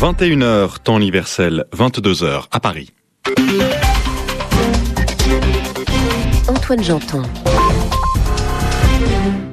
[0.00, 2.90] 21h, temps universel, 22h à Paris.
[6.46, 7.22] Antoine Janton.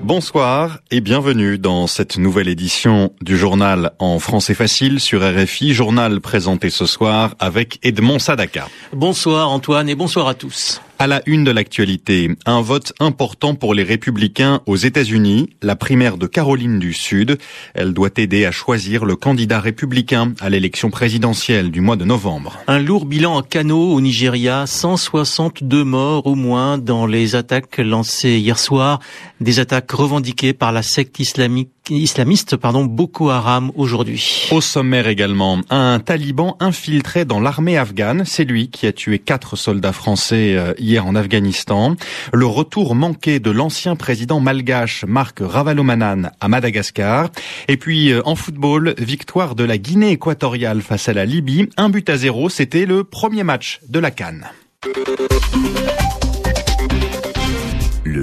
[0.03, 6.21] Bonsoir et bienvenue dans cette nouvelle édition du journal en français facile sur RFI, journal
[6.21, 8.67] présenté ce soir avec Edmond Sadaka.
[8.93, 10.79] Bonsoir Antoine et bonsoir à tous.
[10.97, 16.17] À la une de l'actualité, un vote important pour les républicains aux États-Unis, la primaire
[16.17, 17.37] de Caroline du Sud.
[17.73, 22.59] Elle doit aider à choisir le candidat républicain à l'élection présidentielle du mois de novembre.
[22.67, 28.37] Un lourd bilan en canot au Nigeria, 162 morts au moins dans les attaques lancées
[28.37, 29.01] hier soir,
[29.41, 34.47] des attaques revendiquées par la secte islamique islamiste pardon, Boko Haram aujourd'hui.
[34.51, 39.55] Au sommaire également, un taliban infiltré dans l'armée afghane, c'est lui qui a tué quatre
[39.55, 41.95] soldats français euh, hier en Afghanistan.
[42.33, 47.29] Le retour manqué de l'ancien président malgache Marc Ravalomanan à Madagascar.
[47.67, 51.89] Et puis euh, en football, victoire de la Guinée équatoriale face à la Libye, un
[51.89, 54.45] but à zéro, c'était le premier match de la Cannes.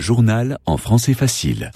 [0.02, 1.70] Journal en français facile.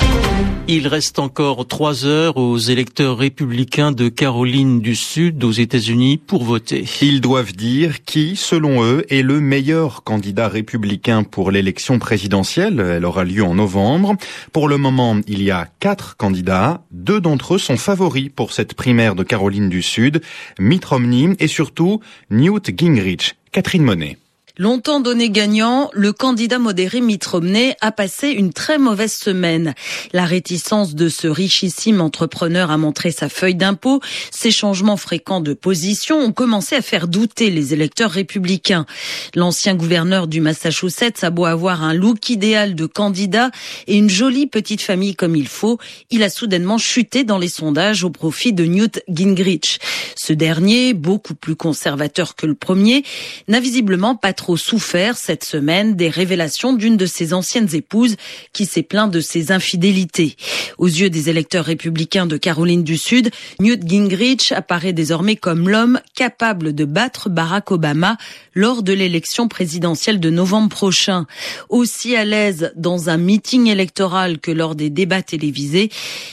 [0.66, 6.42] Il reste encore trois heures aux électeurs républicains de Caroline du Sud aux États-Unis pour
[6.42, 6.84] voter.
[7.00, 12.80] Ils doivent dire qui, selon eux, est le meilleur candidat républicain pour l'élection présidentielle.
[12.80, 14.16] Elle aura lieu en novembre.
[14.52, 16.82] Pour le moment, il y a quatre candidats.
[16.90, 20.20] Deux d'entre eux sont favoris pour cette primaire de Caroline du Sud.
[20.58, 23.36] Mitt Romney et surtout Newt Gingrich.
[23.52, 24.18] Catherine Monet.
[24.58, 29.74] Longtemps donné gagnant, le candidat modéré Mitt Romney a passé une très mauvaise semaine.
[30.14, 35.52] La réticence de ce richissime entrepreneur à montrer sa feuille d'impôt, ses changements fréquents de
[35.52, 38.86] position ont commencé à faire douter les électeurs républicains.
[39.34, 43.50] L'ancien gouverneur du Massachusetts a beau avoir un look idéal de candidat
[43.86, 48.04] et une jolie petite famille comme il faut, il a soudainement chuté dans les sondages
[48.04, 49.80] au profit de Newt Gingrich.
[50.16, 53.04] Ce dernier, beaucoup plus conservateur que le premier,
[53.48, 58.14] n'a visiblement pas trop souffert cette semaine des révélations d'une de ses anciennes épouses
[58.52, 60.36] qui s'est plaint de ses infidélités.
[60.78, 66.00] Aux yeux des électeurs républicains de Caroline du Sud, Newt Gingrich apparaît désormais comme l'homme
[66.14, 68.16] capable de battre Barack Obama
[68.54, 71.26] lors de l'élection présidentielle de novembre prochain.
[71.68, 75.90] Aussi à l'aise dans un meeting électoral que lors des débats télévisés,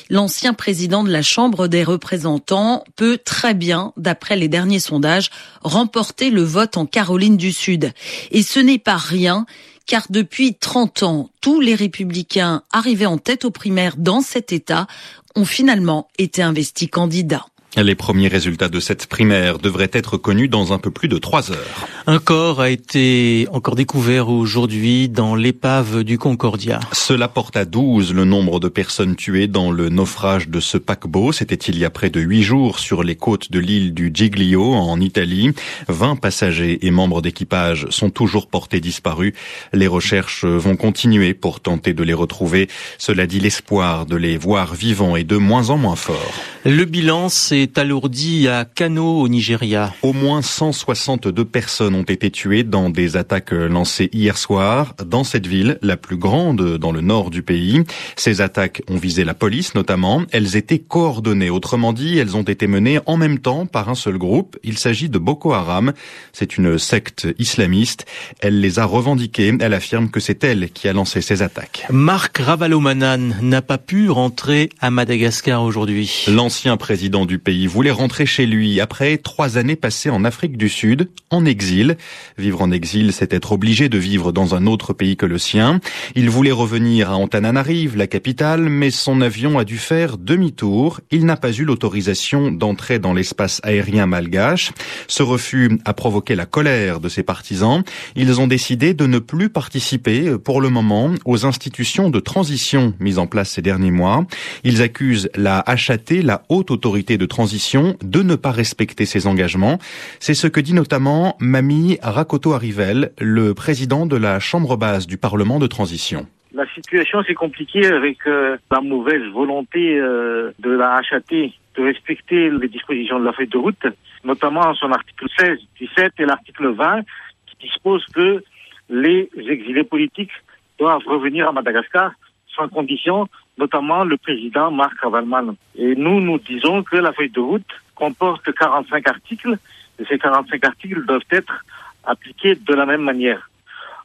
[0.10, 5.30] l'ancien président de la Chambre des représentants peut très bien, d'après les derniers sondages,
[5.62, 7.94] remporter le vote en Caroline du Sud.
[8.32, 9.46] Et ce n'est pas rien,
[9.86, 14.88] car depuis 30 ans, tous les républicains arrivés en tête aux primaires dans cet État
[15.36, 17.46] ont finalement été investis candidats.
[17.76, 21.52] Les premiers résultats de cette primaire devraient être connus dans un peu plus de trois
[21.52, 21.88] heures.
[22.06, 26.82] Un corps a été encore découvert aujourd'hui dans l'épave du Concordia.
[26.92, 31.32] Cela porte à 12 le nombre de personnes tuées dans le naufrage de ce paquebot.
[31.32, 34.74] C'était il y a près de huit jours sur les côtes de l'île du Giglio
[34.74, 35.52] en Italie.
[35.88, 39.34] 20 passagers et membres d'équipage sont toujours portés disparus.
[39.72, 42.68] Les recherches vont continuer pour tenter de les retrouver.
[43.00, 46.34] Cela dit l'espoir de les voir vivants est de moins en moins fort.
[46.66, 47.30] Le bilan
[47.64, 49.94] s'est alourdi à Kano au Nigeria.
[50.02, 55.48] Au moins 162 personnes ont été tuées dans des attaques lancées hier soir dans cette
[55.48, 57.82] ville, la plus grande dans le nord du pays.
[58.18, 60.24] Ces attaques ont visé la police notamment.
[60.32, 61.50] Elles étaient coordonnées.
[61.50, 64.58] Autrement dit, elles ont été menées en même temps par un seul groupe.
[64.64, 65.94] Il s'agit de Boko Haram.
[66.34, 68.06] C'est une secte islamiste.
[68.42, 69.54] Elle les a revendiquées.
[69.62, 71.86] Elle affirme que c'est elle qui a lancé ces attaques.
[71.92, 76.26] Marc Ravalomanan n'a pas pu rentrer à Madagascar aujourd'hui.
[76.28, 80.70] L'ancien président du pays voulait rentrer chez lui après trois années passées en Afrique du
[80.70, 81.98] Sud, en exil.
[82.38, 85.80] Vivre en exil, c'est être obligé de vivre dans un autre pays que le sien.
[86.16, 91.00] Il voulait revenir à Antananarive, la capitale, mais son avion a dû faire demi-tour.
[91.12, 94.72] Il n'a pas eu l'autorisation d'entrer dans l'espace aérien malgache.
[95.08, 97.84] Ce refus a provoqué la colère de ses partisans.
[98.16, 103.20] Ils ont décidé de ne plus participer, pour le moment, aux institutions de transition mises
[103.20, 104.26] en place ces derniers mois.
[104.64, 109.78] Ils accusent la HAT, la haute autorité de transition de ne pas respecter ses engagements.
[110.20, 115.18] C'est ce que dit notamment Mami Rakoto Arivel, le président de la chambre basse du
[115.18, 116.26] Parlement de transition.
[116.54, 122.50] La situation s'est compliquée avec euh, la mauvaise volonté euh, de la HAT de respecter
[122.50, 123.88] les dispositions de la feuille de route,
[124.24, 127.02] notamment son article 16, 17 et l'article 20
[127.48, 128.44] qui dispose que
[128.90, 130.32] les exilés politiques
[130.80, 132.12] doivent revenir à Madagascar
[132.56, 133.28] sans condition
[133.58, 135.56] notamment le président Marc Ravalman.
[135.76, 139.58] Et nous, nous disons que la feuille de route comporte 45 articles,
[140.00, 141.64] et ces 45 articles doivent être
[142.04, 143.50] appliqués de la même manière.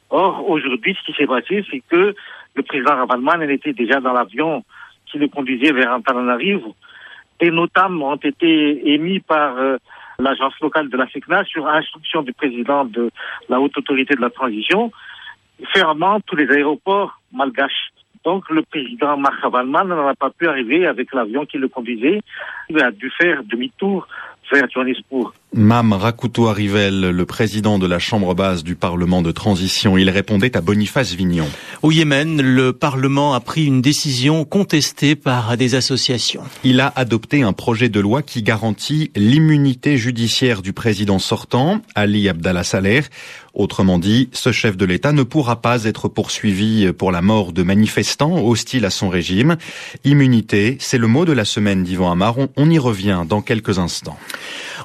[0.09, 2.15] Or, aujourd'hui, ce qui s'est passé, c'est que
[2.55, 4.63] le président Ravalman, était déjà dans l'avion
[5.05, 6.75] qui le conduisait vers Antananarivo.
[7.39, 9.77] Des notames ont été émis par euh,
[10.19, 13.09] l'agence locale de la FECNA, sur instruction du président de
[13.47, 14.91] la haute autorité de la transition,
[15.73, 17.91] fermant tous les aéroports malgaches.
[18.25, 22.21] Donc le président Marc Havalman n'en a pas pu arriver avec l'avion qui le conduisait.
[22.69, 24.07] Il a dû faire demi-tour
[24.51, 25.33] vers Johannesburg.
[25.51, 30.55] Mam Rakuto Arrivel, le président de la Chambre basse du Parlement de transition, il répondait
[30.55, 31.47] à Boniface Vignon.
[31.81, 36.43] Au Yémen, le Parlement a pris une décision contestée par des associations.
[36.63, 42.29] Il a adopté un projet de loi qui garantit l'immunité judiciaire du président sortant, Ali
[42.29, 43.05] Abdallah Saleh.
[43.55, 47.63] Autrement dit, ce chef de l'État ne pourra pas être poursuivi pour la mort de
[47.63, 49.57] manifestants hostiles à son régime.
[50.05, 52.35] Immunité, c'est le mot de la semaine d'Ivan Amar.
[52.55, 54.17] On, y revient dans quelques instants.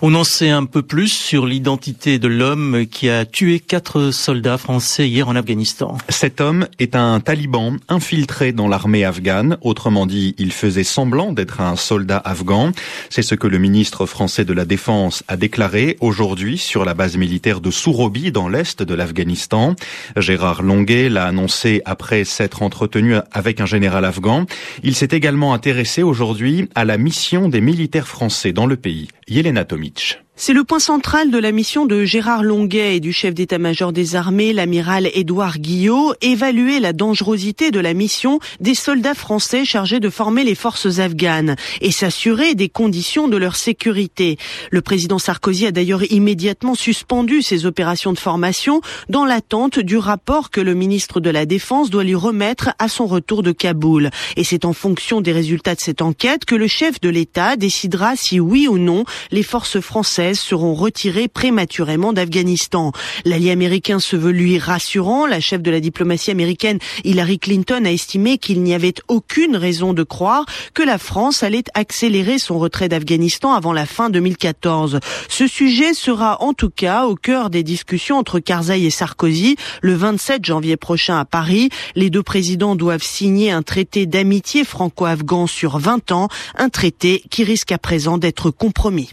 [0.06, 4.58] On en sait un peu plus sur l'identité de l'homme qui a tué quatre soldats
[4.58, 5.96] français hier en Afghanistan.
[6.10, 9.56] Cet homme est un taliban infiltré dans l'armée afghane.
[9.62, 12.72] Autrement dit, il faisait semblant d'être un soldat afghan.
[13.08, 17.16] C'est ce que le ministre français de la Défense a déclaré aujourd'hui sur la base
[17.16, 19.74] militaire de Sourobi dans l'est de l'Afghanistan.
[20.18, 24.44] Gérard Longuet l'a annoncé après s'être entretenu avec un général afghan.
[24.82, 29.08] Il s'est également intéressé aujourd'hui à la mission des militaires français dans le pays.
[29.28, 29.64] Yelena.
[29.94, 30.23] Beach.
[30.36, 34.16] C'est le point central de la mission de Gérard Longuet et du chef d'état-major des
[34.16, 40.10] armées, l'amiral Édouard Guillot, évaluer la dangerosité de la mission des soldats français chargés de
[40.10, 44.36] former les forces afghanes et s'assurer des conditions de leur sécurité.
[44.72, 50.50] Le président Sarkozy a d'ailleurs immédiatement suspendu ces opérations de formation dans l'attente du rapport
[50.50, 54.10] que le ministre de la Défense doit lui remettre à son retour de Kaboul.
[54.36, 58.16] Et c'est en fonction des résultats de cette enquête que le chef de l'État décidera
[58.16, 62.92] si oui ou non les forces françaises seront retirés prématurément d'Afghanistan.
[63.24, 65.26] L'allié américain se veut lui rassurant.
[65.26, 69.92] La chef de la diplomatie américaine, Hillary Clinton, a estimé qu'il n'y avait aucune raison
[69.92, 75.00] de croire que la France allait accélérer son retrait d'Afghanistan avant la fin 2014.
[75.28, 79.94] Ce sujet sera en tout cas au cœur des discussions entre Karzai et Sarkozy le
[79.94, 81.68] 27 janvier prochain à Paris.
[81.96, 87.44] Les deux présidents doivent signer un traité d'amitié franco-afghan sur 20 ans, un traité qui
[87.44, 89.10] risque à présent d'être compromis.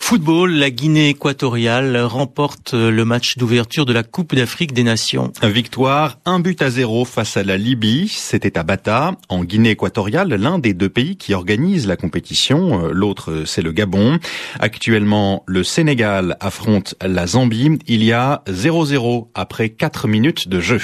[0.00, 5.32] Football, la Guinée équatoriale remporte le match d'ouverture de la Coupe d'Afrique des Nations.
[5.42, 8.08] Victoire, un but à zéro face à la Libye.
[8.08, 12.88] C'était à Bata, en Guinée équatoriale, l'un des deux pays qui organise la compétition.
[12.88, 14.18] L'autre, c'est le Gabon.
[14.60, 17.78] Actuellement, le Sénégal affronte la Zambie.
[17.86, 20.80] Il y a 0-0 après 4 minutes de jeu.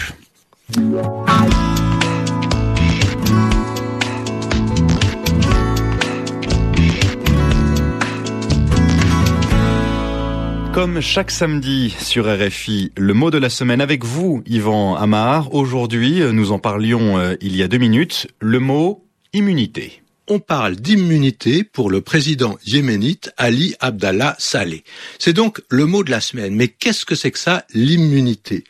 [10.79, 15.53] Comme chaque samedi sur RFI, le mot de la semaine avec vous, Yvan Amar.
[15.53, 20.05] Aujourd'hui, nous en parlions euh, il y a deux minutes, le mot immunité.
[20.29, 24.85] On parle d'immunité pour le président yéménite Ali Abdallah Saleh.
[25.19, 26.55] C'est donc le mot de la semaine.
[26.55, 28.63] Mais qu'est-ce que c'est que ça, l'immunité?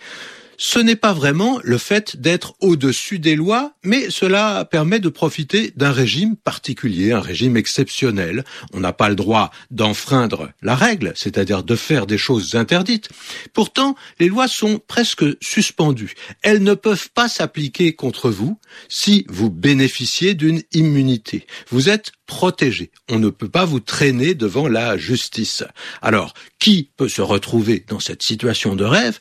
[0.58, 5.72] Ce n'est pas vraiment le fait d'être au-dessus des lois, mais cela permet de profiter
[5.76, 8.44] d'un régime particulier, un régime exceptionnel.
[8.72, 13.08] On n'a pas le droit d'enfreindre la règle, c'est-à-dire de faire des choses interdites.
[13.54, 16.14] Pourtant, les lois sont presque suspendues.
[16.42, 21.46] Elles ne peuvent pas s'appliquer contre vous si vous bénéficiez d'une immunité.
[21.70, 22.92] Vous êtes protégé.
[23.08, 25.64] On ne peut pas vous traîner devant la justice.
[26.02, 29.18] Alors, qui peut se retrouver dans cette situation de rêve?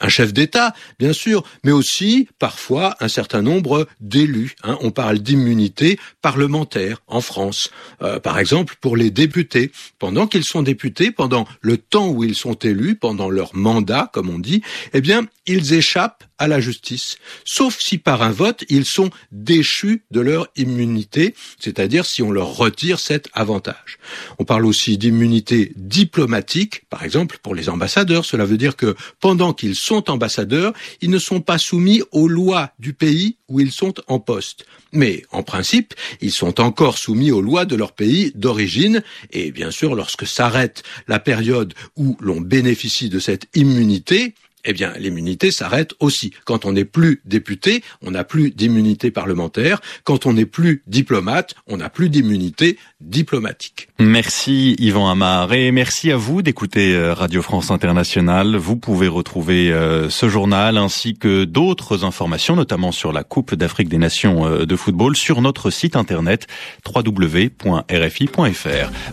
[0.00, 4.56] Un chef d'État, bien sûr, mais aussi parfois un certain nombre d'élus.
[4.62, 4.78] Hein.
[4.80, 7.70] On parle d'immunité parlementaire en France.
[8.02, 12.36] Euh, par exemple, pour les députés, pendant qu'ils sont députés, pendant le temps où ils
[12.36, 14.62] sont élus, pendant leur mandat, comme on dit,
[14.92, 20.04] eh bien, ils échappent à la justice, sauf si par un vote, ils sont déchus
[20.10, 23.98] de leur immunité, c'est-à-dire si on leur retire cet avantage.
[24.38, 28.24] On parle aussi d'immunité diplomatique, par exemple pour les ambassadeurs.
[28.24, 32.70] Cela veut dire que pendant qu'ils sont ambassadeurs, ils ne sont pas soumis aux lois
[32.78, 34.66] du pays où ils sont en poste.
[34.92, 39.70] Mais en principe, ils sont encore soumis aux lois de leur pays d'origine et bien
[39.70, 45.94] sûr, lorsque s'arrête la période où l'on bénéficie de cette immunité, eh bien, l'immunité s'arrête
[46.00, 46.32] aussi.
[46.44, 49.80] Quand on n'est plus député, on n'a plus d'immunité parlementaire.
[50.04, 53.88] Quand on n'est plus diplomate, on n'a plus d'immunité diplomatique.
[53.98, 58.56] Merci Yvan Amar et merci à vous d'écouter euh, Radio France Internationale.
[58.56, 63.88] Vous pouvez retrouver euh, ce journal ainsi que d'autres informations, notamment sur la Coupe d'Afrique
[63.88, 66.46] des Nations euh, de football, sur notre site internet
[66.86, 67.60] www.rfi.fr.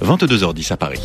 [0.03, 1.01] 22h10 à Paris.